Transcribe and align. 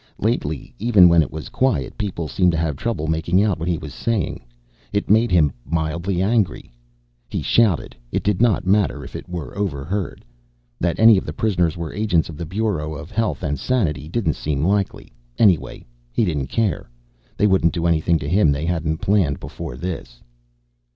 Lately, 0.17 0.73
even 0.79 1.07
when 1.09 1.21
it 1.21 1.29
was 1.31 1.49
quiet, 1.49 1.95
people 1.95 2.27
seemed 2.27 2.51
to 2.53 2.57
have 2.57 2.75
trouble 2.75 3.05
making 3.05 3.43
out 3.43 3.59
what 3.59 3.67
he 3.67 3.77
was 3.77 3.93
saying. 3.93 4.43
It 4.91 5.11
made 5.11 5.29
him 5.29 5.51
mildly 5.63 6.23
angry. 6.23 6.71
He 7.29 7.43
shouted. 7.43 7.95
It 8.11 8.23
did 8.23 8.41
not 8.41 8.65
matter 8.65 9.03
if 9.03 9.13
he 9.13 9.21
were 9.27 9.55
overheard. 9.55 10.25
That 10.79 10.97
any 10.97 11.19
of 11.19 11.25
the 11.27 11.33
prisoners 11.33 11.77
were 11.77 11.93
agents 11.93 12.29
of 12.29 12.37
the 12.37 12.47
Bureau 12.47 12.95
of 12.95 13.11
Health 13.11 13.43
and 13.43 13.59
Sanity 13.59 14.09
didn't 14.09 14.33
seem 14.33 14.65
likely. 14.65 15.13
Anyway, 15.37 15.85
he 16.11 16.25
didn't 16.25 16.47
care. 16.47 16.89
They 17.37 17.45
wouldn't 17.45 17.75
do 17.75 17.85
anything 17.85 18.17
to 18.17 18.27
him 18.27 18.51
they 18.51 18.65
hadn't 18.65 19.01
planned 19.01 19.39
before 19.39 19.77
this. 19.77 20.19